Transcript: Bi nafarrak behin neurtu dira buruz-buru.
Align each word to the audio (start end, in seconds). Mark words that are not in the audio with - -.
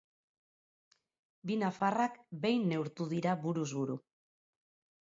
Bi 1.49 1.59
nafarrak 1.65 2.17
behin 2.47 2.67
neurtu 2.73 3.11
dira 3.13 3.39
buruz-buru. 3.47 4.01